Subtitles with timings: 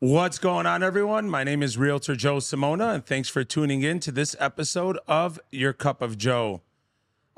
[0.00, 1.28] What's going on, everyone?
[1.28, 5.40] My name is Realtor Joe Samona, and thanks for tuning in to this episode of
[5.50, 6.62] Your Cup of Joe.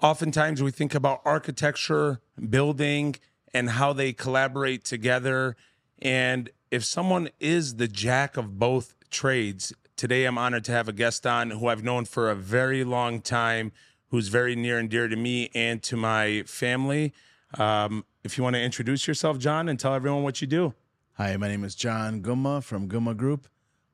[0.02, 2.20] Oftentimes, we think about architecture,
[2.50, 3.16] building,
[3.54, 5.56] and how they collaborate together.
[6.02, 10.92] And if someone is the jack of both trades, today I'm honored to have a
[10.92, 13.72] guest on who I've known for a very long time,
[14.08, 17.14] who's very near and dear to me and to my family.
[17.58, 20.74] Um, if you want to introduce yourself, John, and tell everyone what you do.
[21.20, 23.46] Hi, my name is John Gumma from Gumma Group.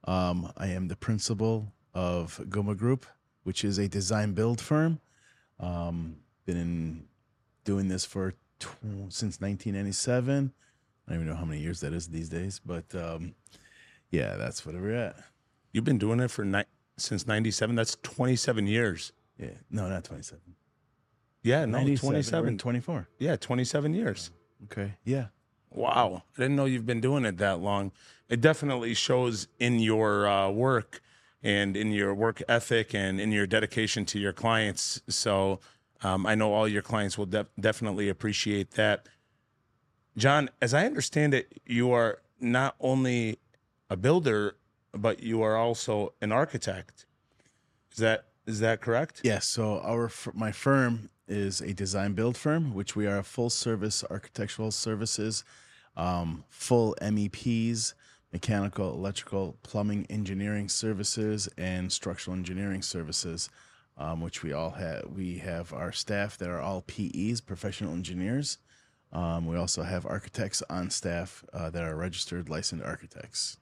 [0.05, 3.05] Um, I am the principal of Gumma Group,
[3.43, 5.01] which is a design build firm.
[5.59, 7.05] Um, been in,
[7.65, 10.53] doing this for tw- since 1997.
[11.09, 13.35] I don't even know how many years that is these days, but um,
[14.13, 15.17] yeah, that's what we're at.
[15.73, 16.63] You've been doing it for ni-
[16.97, 17.75] since 97.
[17.75, 19.13] That's 27 years.
[19.37, 20.41] Yeah, no, not 27.
[21.43, 22.59] Yeah, no, 97, 27.
[22.59, 23.09] 24.
[23.19, 24.31] Yeah, 27 years.
[24.67, 25.27] Okay, yeah.
[25.71, 26.23] Wow.
[26.37, 27.93] I didn't know you've been doing it that long.
[28.29, 31.01] It definitely shows in your uh, work
[31.43, 35.01] and in your work ethic and in your dedication to your clients.
[35.09, 35.61] So
[36.03, 39.09] um, I know all your clients will def- definitely appreciate that.
[40.17, 43.39] John, as I understand it, you are not only
[43.91, 44.57] a builder,
[44.93, 47.07] but you are also an architect.
[47.93, 49.21] Is that is that correct?
[49.25, 49.47] Yes.
[49.47, 54.05] So our my firm is a design build firm, which we are a full service
[54.11, 55.45] architectural services,
[55.97, 57.95] um, full MEPs,
[58.33, 63.49] mechanical, electrical, plumbing, engineering services, and structural engineering services,
[63.97, 65.05] um, which we all have.
[65.15, 68.59] We have our staff that are all PEs, professional engineers.
[69.13, 73.59] Um, we also have architects on staff uh, that are registered licensed architects.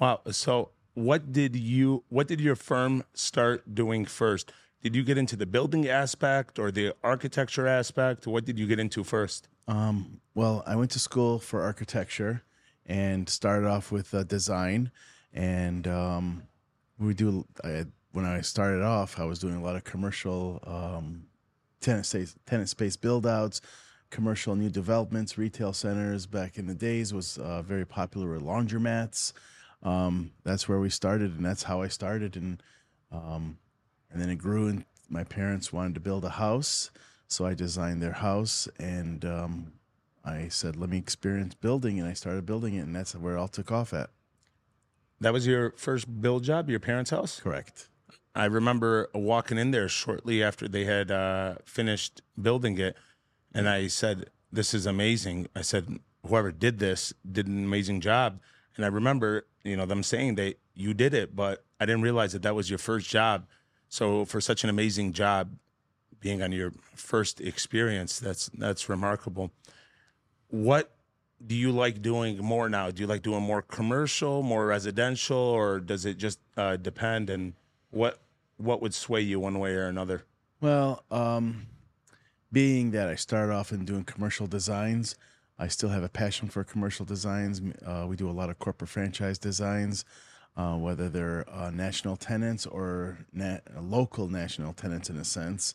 [0.00, 0.20] Wow.
[0.30, 4.52] So what did you what did your firm start doing first?
[4.82, 8.26] Did you get into the building aspect or the architecture aspect?
[8.26, 9.48] What did you get into first?
[9.68, 12.42] Um, well, I went to school for architecture
[12.84, 14.90] and started off with uh, design.
[15.32, 16.42] And um,
[16.98, 21.26] we do, I, when I started off, I was doing a lot of commercial um,
[21.80, 23.60] tenant space, tenant space build outs,
[24.10, 26.26] commercial new developments, retail centers.
[26.26, 29.32] Back in the days, was uh, very popular with laundromats.
[29.84, 32.36] Um, that's where we started, and that's how I started.
[32.36, 32.60] And
[33.12, 33.58] um,
[34.12, 36.90] and then it grew and my parents wanted to build a house
[37.28, 39.72] so i designed their house and um,
[40.24, 43.38] i said let me experience building and i started building it and that's where it
[43.38, 44.10] all took off at
[45.20, 47.40] That was your first build job, your parents' house?
[47.40, 47.88] correct
[48.34, 52.96] I remember walking in there shortly after they had uh, finished building it,
[53.52, 58.40] and I said, "This is amazing." I said, "Whoever did this did an amazing job."
[58.76, 62.32] And I remember, you know, them saying that you did it, but I didn't realize
[62.32, 63.46] that that was your first job.
[63.92, 65.50] So for such an amazing job,
[66.18, 69.50] being on your first experience, that's that's remarkable.
[70.48, 70.96] What
[71.46, 72.90] do you like doing more now?
[72.90, 77.28] Do you like doing more commercial, more residential, or does it just uh, depend?
[77.28, 77.52] And
[77.90, 78.18] what
[78.56, 80.24] what would sway you one way or another?
[80.62, 81.66] well um,
[82.50, 85.16] being that i started off in doing commercial designs
[85.58, 88.88] i still have a passion for commercial designs uh, we do a lot of corporate
[88.88, 90.06] franchise designs
[90.56, 95.74] uh, whether they're uh, national tenants or na- local national tenants in a sense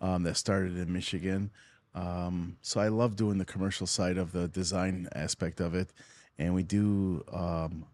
[0.00, 1.50] um, that started in Michigan.
[1.94, 5.92] Um, so I love doing the commercial side of the design aspect of it.
[6.38, 7.86] And we do um,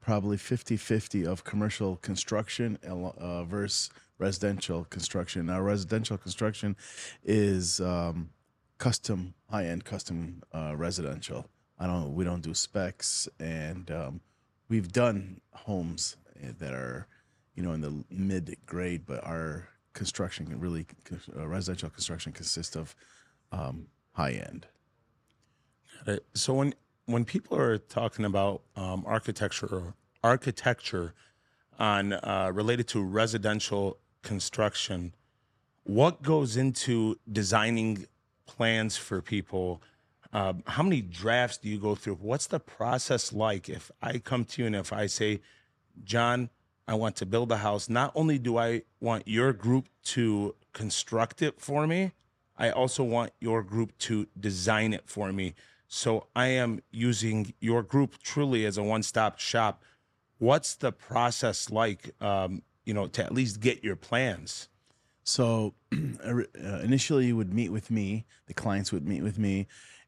[0.00, 5.46] probably 50 50 of commercial construction uh, versus residential construction.
[5.46, 6.76] Now, residential construction
[7.24, 8.30] is um,
[8.78, 11.46] custom, high end custom uh, residential.
[11.78, 14.20] I don't, we don't do specs and um,
[14.68, 17.06] we've done homes eh, that are,
[17.54, 20.86] you know, in the mid grade, but our construction really
[21.36, 22.94] uh, residential construction consists of
[23.52, 24.66] um, high end.
[26.34, 26.74] So when
[27.06, 31.14] when people are talking about um, architecture or architecture
[31.78, 35.14] on uh, related to residential construction,
[35.84, 38.06] what goes into designing
[38.46, 39.80] plans for people?
[40.32, 42.14] Uh, how many drafts do you go through?
[42.14, 43.68] What's the process like?
[43.68, 45.40] If I come to you and if I say,
[46.04, 46.50] John,
[46.88, 51.42] I want to build a house, not only do I want your group to construct
[51.42, 52.12] it for me,
[52.56, 55.54] I also want your group to design it for me.
[55.88, 59.82] So I am using your group truly as a one stop shop.
[60.38, 64.68] What's the process like, um, you know, to at least get your plans?
[65.24, 66.42] So uh,
[66.82, 68.26] initially, you would meet with me.
[68.46, 69.66] The clients would meet with me,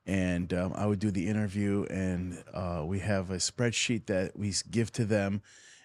[0.08, 1.84] and um, I would do the interview.
[1.90, 5.42] And uh, we have a spreadsheet that we give to them.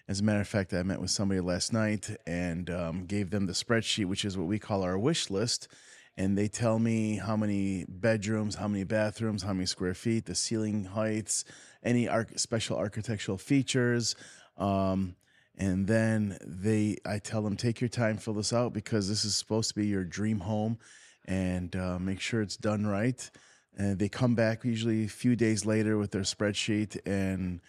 [0.08, 3.46] As a matter of fact, I met with somebody last night and um, gave them
[3.46, 5.68] the spreadsheet, which is what we call our wish list.
[6.16, 10.34] and they tell me how many bedrooms, how many bathrooms, how many square feet, the
[10.34, 11.44] ceiling heights,
[11.82, 14.14] any special architectural features.
[14.56, 15.16] Um,
[15.56, 19.36] and then they, I tell them, take your time, fill this out because this is
[19.36, 20.78] supposed to be your dream home,
[21.26, 23.30] and uh, make sure it's done right.
[23.76, 27.60] And they come back usually a few days later with their spreadsheet, and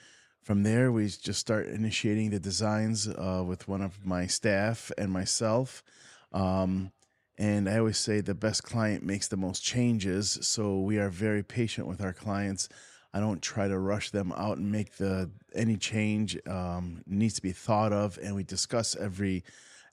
[0.41, 5.11] from there we just start initiating the designs uh, with one of my staff and
[5.11, 5.83] myself.
[6.31, 6.91] Um,
[7.37, 10.37] and I always say the best client makes the most changes.
[10.41, 12.69] So we are very patient with our clients.
[13.13, 17.41] I don't try to rush them out and make the any change um, needs to
[17.41, 19.43] be thought of, and we discuss every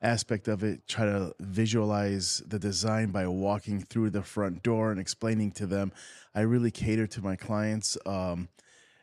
[0.02, 0.86] aspect of it.
[0.88, 5.92] Try to visualize the design by walking through the front door and explaining to them.
[6.34, 8.48] I really cater to my clients um,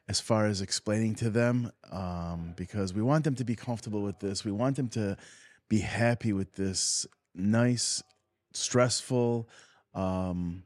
[0.07, 4.19] as far as explaining to them um, because we want them to be comfortable with
[4.19, 4.43] this.
[4.43, 5.17] We want them to
[5.69, 8.03] be happy with this nice
[8.53, 9.47] stressful
[9.93, 10.63] um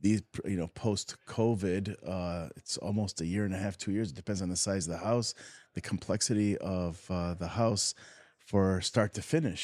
[0.00, 4.10] these you know post covid uh it's almost a year and a half two years
[4.10, 5.34] it depends on the size of the house
[5.74, 7.94] the complexity of uh, the house
[8.50, 9.62] for start to finish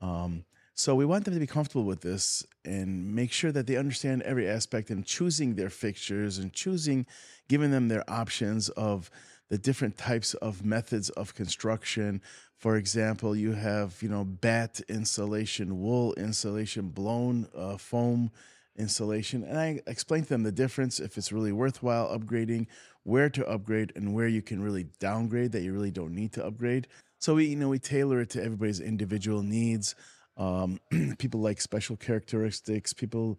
[0.00, 0.44] um
[0.76, 4.22] so we want them to be comfortable with this and make sure that they understand
[4.22, 7.06] every aspect and choosing their fixtures and choosing
[7.48, 9.10] giving them their options of
[9.50, 12.20] the different types of methods of construction.
[12.56, 18.30] For example, you have you know bat insulation, wool insulation, blown uh, foam
[18.76, 22.66] insulation, and I explain to them the difference if it's really worthwhile upgrading,
[23.04, 26.44] where to upgrade, and where you can really downgrade that you really don't need to
[26.44, 26.88] upgrade.
[27.24, 29.94] So we you know we tailor it to everybody's individual needs.
[30.36, 30.78] Um,
[31.18, 32.92] people like special characteristics.
[32.92, 33.38] People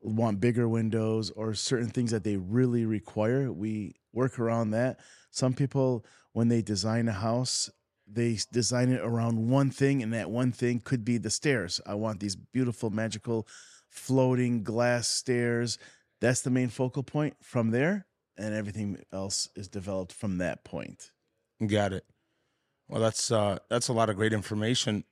[0.00, 3.52] want bigger windows or certain things that they really require.
[3.52, 5.00] We work around that.
[5.30, 7.68] Some people, when they design a house,
[8.10, 11.78] they design it around one thing, and that one thing could be the stairs.
[11.84, 13.46] I want these beautiful, magical,
[13.90, 15.76] floating glass stairs.
[16.22, 17.36] That's the main focal point.
[17.42, 18.06] From there,
[18.38, 21.10] and everything else is developed from that point.
[21.66, 22.06] Got it.
[22.88, 25.04] Well, that's uh, that's a lot of great information.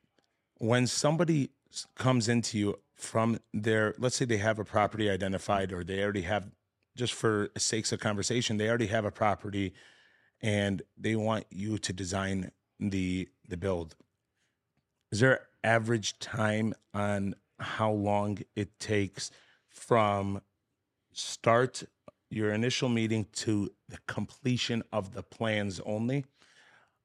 [0.58, 1.50] When somebody
[1.96, 6.22] comes into you from their, let's say they have a property identified, or they already
[6.22, 6.50] have,
[6.96, 9.74] just for sakes of conversation, they already have a property,
[10.40, 13.96] and they want you to design the the build.
[15.10, 19.30] Is there average time on how long it takes
[19.68, 20.42] from
[21.12, 21.82] start
[22.30, 26.24] your initial meeting to the completion of the plans only?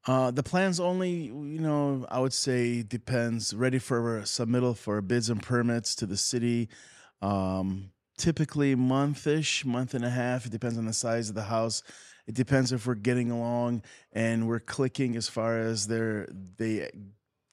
[0.09, 3.53] Uh, the plans only, you know, I would say depends.
[3.53, 6.67] Ready for submittal for bids and permits to the city.
[7.21, 10.47] Um, typically monthish, month and a half.
[10.47, 11.83] It depends on the size of the house.
[12.25, 16.27] It depends if we're getting along and we're clicking as far as their
[16.57, 16.89] they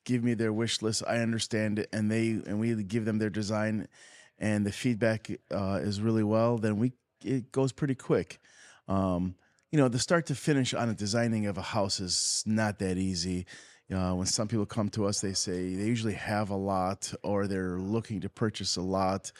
[0.06, 1.02] give me their wish list.
[1.06, 3.86] I understand it, and they and we give them their design,
[4.38, 6.56] and the feedback uh, is really well.
[6.56, 8.40] Then we it goes pretty quick.
[8.88, 9.34] Um,
[9.76, 12.96] you know, the start to finish on a designing of a house is not that
[12.96, 13.44] easy.
[13.94, 17.46] Uh, when some people come to us, they say they usually have a lot or
[17.46, 19.30] they're looking to purchase a lot.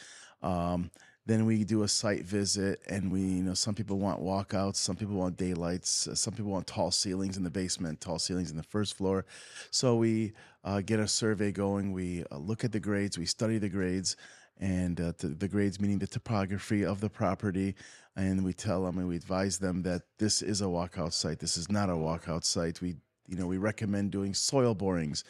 [0.43, 0.91] Um,
[1.25, 4.95] then we do a site visit, and we, you know, some people want walkouts, some
[4.95, 8.57] people want daylights, uh, some people want tall ceilings in the basement, tall ceilings in
[8.57, 9.25] the first floor.
[9.71, 11.93] So we uh, get a survey going.
[11.93, 14.15] We uh, look at the grades, we study the grades,
[14.59, 17.75] and uh, the grades meaning the topography of the property,
[18.15, 21.39] and we tell them and we advise them that this is a walkout site.
[21.39, 22.81] This is not a walkout site.
[22.81, 22.95] We,
[23.27, 25.23] you know, we recommend doing soil borings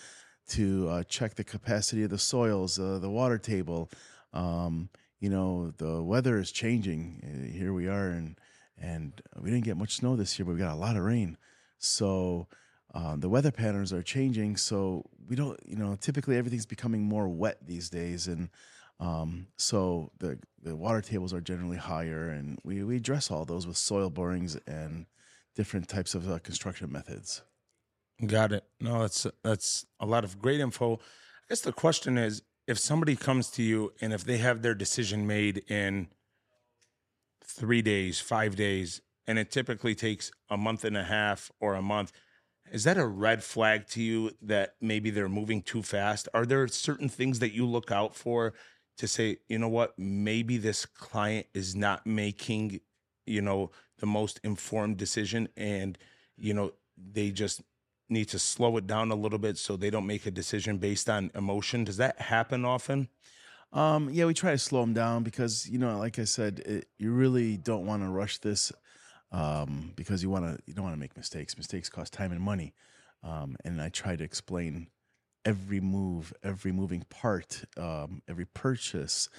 [0.50, 3.90] to uh, check the capacity of the soils, uh, the water table.
[4.34, 7.22] Um, you know, the weather is changing.
[7.24, 8.40] Uh, here we are, and
[8.80, 11.38] and we didn't get much snow this year, but we got a lot of rain.
[11.80, 12.48] So
[12.94, 14.58] uh, the weather patterns are changing.
[14.58, 18.50] So we don't, you know, typically everything's becoming more wet these days, and
[19.00, 23.68] um, so the the water tables are generally higher, and we we address all those
[23.68, 25.06] with soil borings and
[25.56, 27.42] different types of uh, construction methods.
[28.26, 28.64] Got it.
[28.80, 30.96] No, that's that's a lot of great info.
[30.96, 34.74] I guess the question is if somebody comes to you and if they have their
[34.74, 36.08] decision made in
[37.44, 41.82] 3 days, 5 days and it typically takes a month and a half or a
[41.82, 42.12] month,
[42.72, 46.28] is that a red flag to you that maybe they're moving too fast?
[46.34, 48.54] Are there certain things that you look out for
[48.98, 52.82] to say, you know what, maybe this client is not making,
[53.26, 55.98] you know, the most informed decision and
[56.38, 57.62] you know, they just
[58.10, 61.10] need to slow it down a little bit so they don't make a decision based
[61.10, 61.84] on emotion.
[61.84, 63.10] Does that happen often?
[63.74, 66.88] Um, yeah, we try to slow them down because you know, like I said, it,
[66.98, 68.72] you really don't want to rush this
[69.32, 71.58] um, because you want to you don't want to make mistakes.
[71.58, 72.74] Mistakes cost time and money,
[73.24, 74.88] um, and I try to explain
[75.48, 79.30] every move, every moving part, um, every purchase,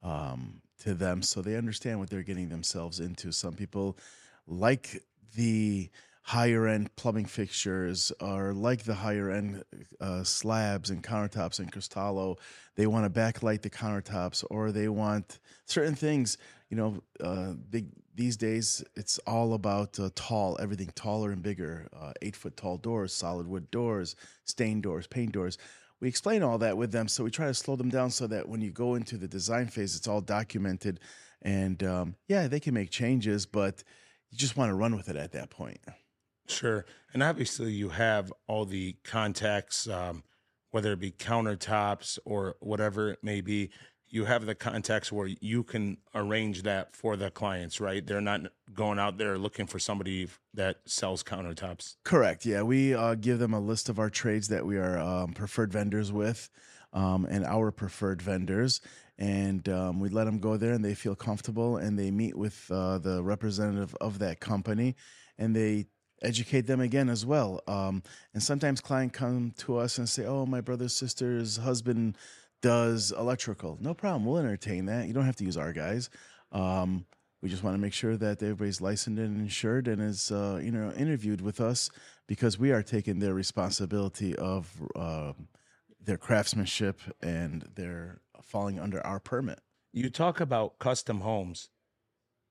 [0.00, 3.32] um, to them so they understand what they're getting themselves into.
[3.32, 3.98] Some people
[4.46, 5.02] like
[5.34, 5.90] the
[6.22, 9.64] higher end plumbing fixtures or like the higher end
[10.00, 12.38] uh, slabs and countertops in Cristallo.
[12.76, 16.38] They want to backlight the countertops or they want certain things.
[16.70, 21.86] You know, uh, big these days it's all about uh, tall, everything taller and bigger.
[21.94, 25.58] Uh, eight foot tall doors, solid wood doors, stained doors, paint doors.
[26.00, 28.48] We explain all that with them, so we try to slow them down so that
[28.48, 31.00] when you go into the design phase, it's all documented.
[31.42, 33.82] And um, yeah, they can make changes, but
[34.30, 35.78] you just want to run with it at that point.
[36.48, 36.84] Sure.
[37.12, 40.22] And obviously, you have all the contacts, um,
[40.70, 43.70] whether it be countertops or whatever it may be.
[44.08, 48.06] You have the context where you can arrange that for the clients, right?
[48.06, 51.96] They're not going out there looking for somebody that sells countertops.
[52.04, 52.46] Correct.
[52.46, 55.72] Yeah, we uh, give them a list of our trades that we are um, preferred
[55.72, 56.48] vendors with,
[56.92, 58.80] um, and our preferred vendors,
[59.18, 62.70] and um, we let them go there, and they feel comfortable, and they meet with
[62.70, 64.94] uh, the representative of that company,
[65.36, 65.86] and they
[66.22, 67.60] educate them again as well.
[67.66, 72.16] Um, and sometimes clients come to us and say, "Oh, my brother's sister's husband
[72.62, 74.24] does electrical." No problem.
[74.24, 75.06] We'll entertain that.
[75.06, 76.10] You don't have to use our guys.
[76.52, 77.06] Um,
[77.42, 80.72] we just want to make sure that everybody's licensed and insured and is, uh, you
[80.72, 81.90] know, interviewed with us
[82.26, 85.32] because we are taking their responsibility of uh,
[86.00, 89.60] their craftsmanship and they're falling under our permit.
[89.92, 91.70] You talk about custom homes.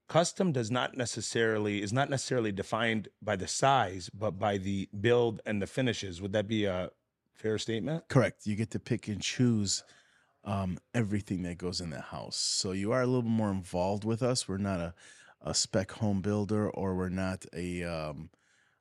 [0.07, 5.41] Custom does not necessarily is not necessarily defined by the size, but by the build
[5.45, 6.21] and the finishes.
[6.21, 6.91] Would that be a
[7.35, 8.07] fair statement?
[8.07, 8.45] Correct.
[8.45, 9.83] You get to pick and choose
[10.43, 12.37] um, everything that goes in that house.
[12.37, 14.47] So you are a little more involved with us.
[14.47, 14.93] We're not a,
[15.41, 18.29] a spec home builder, or we're not a um,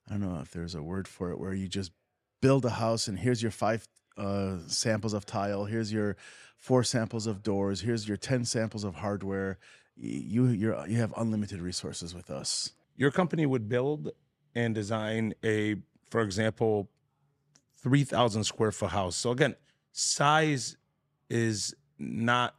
[0.08, 1.92] I don't know if there's a word for it where you just
[2.40, 6.16] build a house and here's your five uh, samples of tile, here's your
[6.56, 9.58] four samples of doors, here's your ten samples of hardware.
[9.96, 12.72] You you you have unlimited resources with us.
[12.96, 14.10] Your company would build
[14.54, 15.76] and design a,
[16.10, 16.90] for example,
[17.84, 19.14] three thousand square foot house.
[19.14, 19.54] So again,
[19.92, 20.76] size
[21.28, 22.56] is not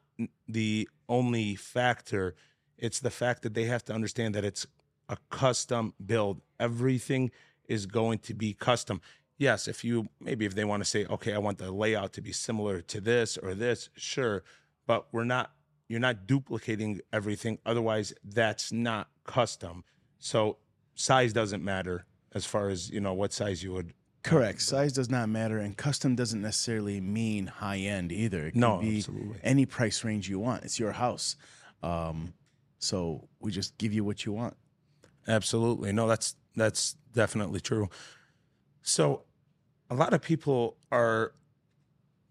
[0.47, 2.35] the only factor.
[2.77, 4.67] It's the fact that they have to understand that it's
[5.09, 6.41] a custom build.
[6.59, 7.31] Everything
[7.67, 9.01] is going to be custom.
[9.37, 12.21] Yes, if you maybe if they want to say, okay, I want the layout to
[12.21, 14.43] be similar to this or this, sure.
[14.85, 15.51] But we're not
[15.89, 17.57] you're not duplicating everything.
[17.65, 19.83] Otherwise, that's not custom.
[20.19, 20.57] So
[20.95, 23.93] size doesn't matter as far as, you know, what size you would
[24.25, 24.61] Correct.
[24.61, 28.47] Size does not matter, and custom doesn't necessarily mean high end either.
[28.47, 29.37] It can No, be absolutely.
[29.43, 30.63] any price range you want.
[30.63, 31.35] It's your house,
[31.83, 32.33] um,
[32.79, 34.57] so we just give you what you want.
[35.27, 35.91] Absolutely.
[35.93, 37.89] No, that's that's definitely true.
[38.81, 39.23] So
[39.89, 41.33] a lot of people are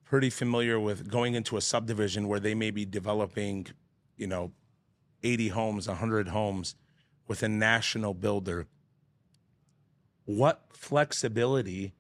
[0.05, 3.67] pretty familiar with going into a subdivision where they may be developing,
[4.17, 4.53] you know,
[5.23, 6.75] 80 homes, 100 homes
[7.29, 8.67] with a national builder.
[10.25, 11.95] What flexibility,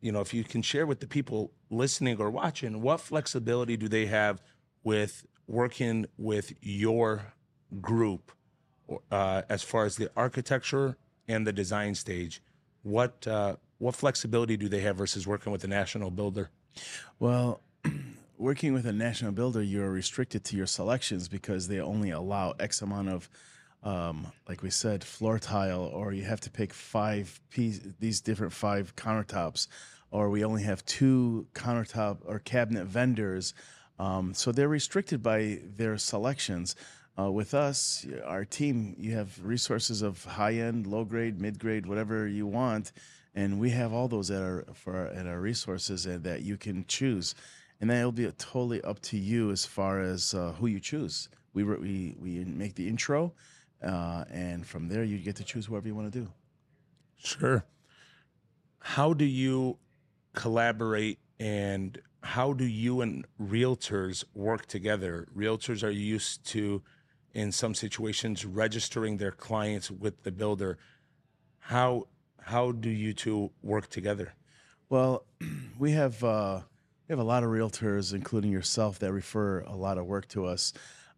[0.00, 3.88] you know, if you can share with the people listening or watching, what flexibility do
[3.88, 4.42] they have
[4.84, 7.32] with working with your
[7.80, 8.32] group
[9.10, 10.96] uh, as far as the architecture
[11.28, 12.42] and the design stage?
[12.82, 16.50] What uh, what flexibility do they have versus working with a national builder?
[17.18, 17.60] Well,
[18.38, 22.82] working with a national builder, you're restricted to your selections because they only allow X
[22.82, 23.28] amount of,
[23.86, 28.52] um, like we said, floor tile, or you have to pick five piece, these different
[28.52, 29.68] five countertops,
[30.10, 33.54] or we only have two countertop or cabinet vendors.
[34.00, 36.74] Um, so they're restricted by their selections.
[37.16, 41.86] Uh, with us, our team, you have resources of high end, low grade, mid grade,
[41.86, 42.90] whatever you want,
[43.36, 46.84] and we have all those at our for at our resources and that you can
[46.88, 47.36] choose,
[47.80, 51.28] and then it'll be totally up to you as far as uh, who you choose.
[51.54, 53.32] We we we make the intro,
[53.82, 56.28] uh, and from there you get to choose whoever you want to do.
[57.16, 57.64] Sure.
[58.78, 59.78] How do you
[60.34, 65.28] collaborate and how do you and realtors work together?
[65.36, 66.82] Realtors are used to,
[67.34, 70.78] in some situations, registering their clients with the builder.
[71.58, 72.08] How
[72.40, 74.34] how do you two work together?
[74.88, 75.24] Well,
[75.78, 76.60] we have uh,
[77.08, 80.46] we have a lot of realtors, including yourself, that refer a lot of work to
[80.46, 80.72] us,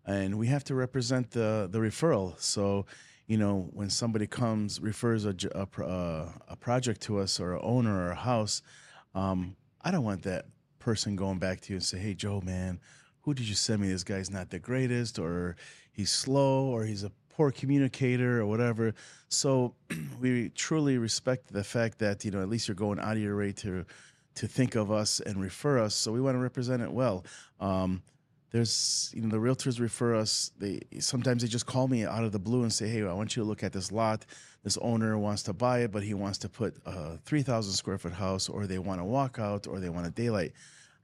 [0.08, 2.40] and we have to represent the the referral.
[2.40, 2.86] So,
[3.26, 7.60] you know, when somebody comes refers a a, uh, a project to us or an
[7.62, 8.62] owner or a house,
[9.14, 10.46] um, I don't want that
[10.78, 12.80] person going back to you and say, "Hey, Joe, man,
[13.20, 13.88] who did you send me?
[13.88, 15.56] This guy's not the greatest, or
[15.92, 18.94] he's slow, or he's a poor communicator, or whatever."
[19.28, 19.74] So
[20.20, 23.36] we truly respect the fact that you know at least you're going out of your
[23.36, 23.84] way to
[24.36, 25.94] to think of us and refer us.
[25.94, 27.26] So we want to represent it well.
[27.60, 28.02] Um,
[28.50, 30.52] there's you know the realtors refer us.
[30.58, 33.36] They sometimes they just call me out of the blue and say, "Hey, I want
[33.36, 34.24] you to look at this lot.
[34.64, 37.98] This owner wants to buy it, but he wants to put a three thousand square
[37.98, 40.52] foot house, or they want to walk out, or they want a daylight."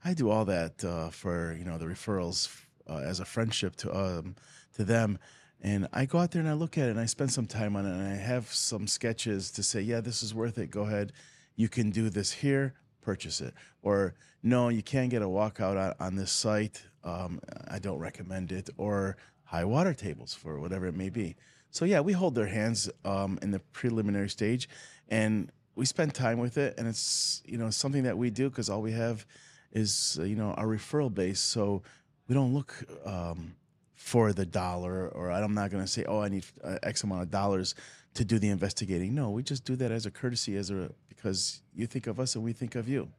[0.03, 2.49] I do all that uh, for you know the referrals
[2.89, 4.35] uh, as a friendship to um,
[4.75, 5.19] to them,
[5.61, 7.75] and I go out there and I look at it and I spend some time
[7.75, 10.71] on it and I have some sketches to say, "Yeah, this is worth it.
[10.71, 11.13] Go ahead,
[11.55, 15.93] you can do this here." Purchase it, or no, you can't get a walkout on,
[15.99, 20.95] on this site um, I don't recommend it, or high water tables for whatever it
[20.95, 21.35] may be.
[21.69, 24.67] So yeah, we hold their hands um, in the preliminary stage,
[25.09, 28.69] and we spend time with it, and it's you know something that we do because
[28.69, 29.25] all we have
[29.71, 31.83] is uh, you know our referral base, so
[32.27, 33.55] we don't look um,
[33.93, 37.23] for the dollar, or I'm not going to say, oh, I need uh, X amount
[37.23, 37.75] of dollars
[38.15, 39.13] to do the investigating.
[39.13, 42.35] No, we just do that as a courtesy, as a because you think of us
[42.35, 43.09] and we think of you.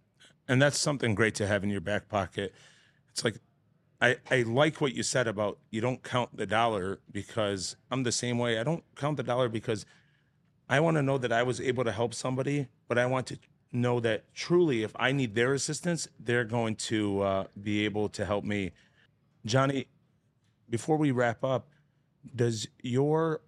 [0.49, 2.55] And that's something great to have in your back pocket.
[3.11, 3.37] It's like
[4.01, 8.13] I, I like what you said about you don't count the dollar because I'm the
[8.13, 8.59] same way.
[8.59, 9.87] I don't count the dollar because
[10.69, 13.39] I want to know that I was able to help somebody, but I want to
[13.73, 18.25] know that truly, if I need their assistance, they're going to uh, be able to
[18.25, 18.73] help me.
[19.45, 19.87] Johnny,
[20.69, 21.69] before we wrap up,
[22.35, 23.41] does your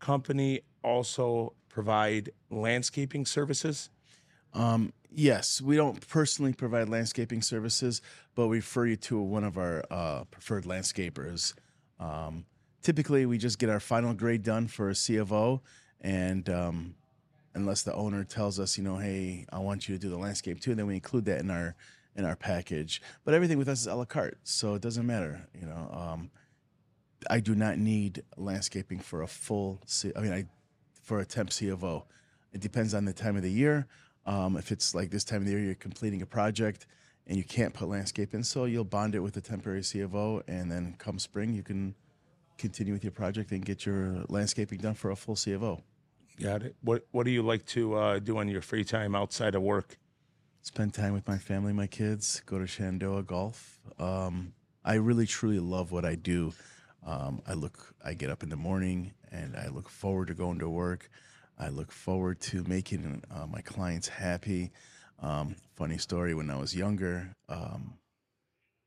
[0.00, 3.90] company also provide landscaping services?
[4.52, 8.02] Um, yes, we don't personally provide landscaping services,
[8.34, 11.54] but we refer you to one of our uh, preferred landscapers.
[12.00, 12.44] Um,
[12.82, 15.60] typically, we just get our final grade done for a C of O,
[16.00, 16.94] and um,
[17.54, 20.60] unless the owner tells us, you know, hey, I want you to do the landscape
[20.60, 21.74] too, then we include that in our
[22.16, 23.02] in our package.
[23.24, 25.48] But everything with us is a la carte, so it doesn't matter.
[25.58, 26.30] You know, um,
[27.28, 29.80] I do not need landscaping for a full.
[29.86, 30.44] C- I mean, I
[31.02, 32.04] for a temp C of O.
[32.52, 33.88] It depends on the time of the year.
[34.26, 36.86] Um, if it's like this time of the year, you're completing a project
[37.26, 40.14] and you can't put landscape in, so you'll bond it with a temporary C of
[40.14, 41.94] O, and then come spring, you can
[42.58, 45.80] continue with your project and get your landscaping done for a full C of O.
[46.40, 46.76] Got it.
[46.82, 49.98] What What do you like to uh, do on your free time outside of work?
[50.62, 53.80] Spend time with my family, my kids, go to Shenandoah golf.
[53.98, 56.52] Um, I really truly love what I do.
[57.06, 60.58] Um, I look, I get up in the morning and I look forward to going
[60.60, 61.10] to work.
[61.58, 64.72] I look forward to making uh, my clients happy.
[65.20, 67.94] Um, funny story: when I was younger, um,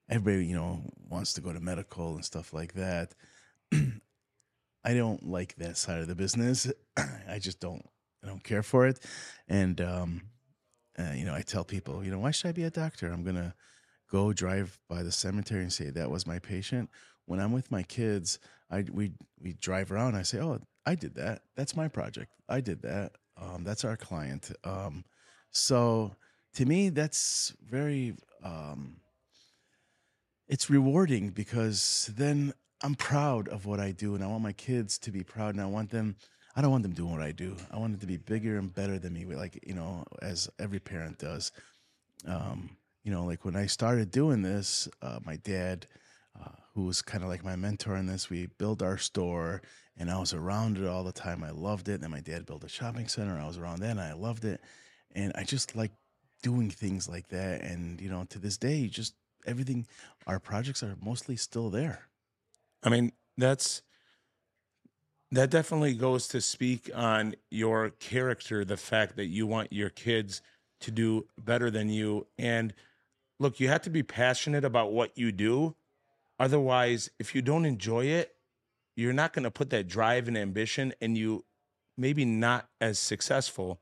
[0.10, 3.14] everybody you know wants to go to medical and stuff like that.
[3.74, 6.72] I don't like that side of the business.
[6.98, 7.86] I just don't.
[8.24, 9.00] I don't care for it,
[9.48, 10.22] and um,
[11.00, 13.12] uh, you know, I tell people, you know, why should I be a doctor?
[13.12, 13.54] I'm gonna
[14.10, 16.90] go drive by the cemetery and say that was my patient.
[17.26, 18.40] When I'm with my kids,
[18.72, 20.16] I we we drive around.
[20.16, 21.42] I say, oh, I did that.
[21.56, 22.32] That's my project.
[22.48, 23.14] I did that.
[23.40, 24.52] Um, that's our client.
[24.64, 25.04] Um,
[25.52, 26.16] so
[26.56, 28.98] to me, that's very, um,
[30.48, 34.98] it's rewarding because then I'm proud of what I do and I want my kids
[35.00, 36.16] to be proud and I want them,
[36.56, 37.56] I don't want them doing what I do.
[37.70, 40.80] I want them to be bigger and better than me, like, you know, as every
[40.80, 41.52] parent does.
[42.26, 45.88] Um, you know, like when I started doing this, uh, my dad,
[46.38, 49.62] uh, who was kind of like my mentor in this, we built our store
[49.96, 51.42] and I was around it all the time.
[51.42, 51.94] I loved it.
[51.94, 53.40] And then my dad built a shopping center.
[53.40, 54.60] I was around that and I loved it.
[55.16, 55.94] And I just like
[56.44, 57.62] doing things like that.
[57.62, 59.16] And, you know, to this day, just
[59.46, 59.88] everything,
[60.28, 62.10] our projects are mostly still there.
[62.84, 63.84] I mean, that's
[65.32, 70.42] that definitely goes to speak on your character, the fact that you want your kids
[70.82, 72.28] to do better than you.
[72.38, 72.74] And
[73.40, 75.76] look, you have to be passionate about what you do.
[76.40, 78.36] Otherwise, if you don't enjoy it,
[78.96, 81.46] you're not going to put that drive and ambition and you
[81.98, 83.80] maybe not as successful.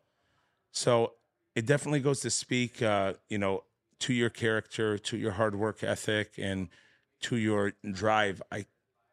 [0.71, 1.13] So
[1.55, 3.63] it definitely goes to speak, uh, you know,
[3.99, 6.69] to your character, to your hard work ethic, and
[7.21, 8.41] to your drive.
[8.51, 8.65] I,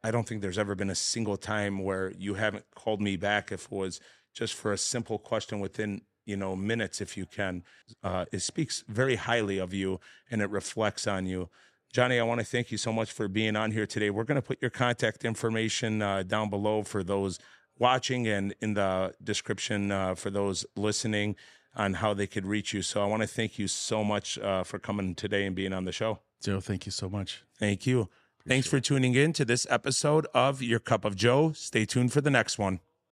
[0.03, 3.53] I don't think there's ever been a single time where you haven't called me back
[3.53, 4.01] if it was
[4.35, 7.63] just for a simple question within you know minutes if you can
[8.03, 11.49] uh, it speaks very highly of you and it reflects on you
[11.93, 14.09] Johnny, I want to thank you so much for being on here today.
[14.09, 17.39] We're going to put your contact information uh, down below for those
[17.79, 21.37] watching and in the description uh, for those listening
[21.77, 22.81] on how they could reach you.
[22.81, 25.85] So I want to thank you so much uh, for coming today and being on
[25.85, 26.21] the show.
[26.43, 27.45] Joe, thank you so much.
[27.59, 28.09] Thank you.
[28.41, 31.53] Appreciate Thanks for tuning in to this episode of Your Cup of Joe.
[31.53, 32.81] Stay tuned for the next one.